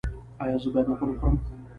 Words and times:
ایا 0.43 0.57
زه 0.61 0.69
باید 0.73 0.87
نخود 0.91 1.09
وخورم؟ 1.09 1.35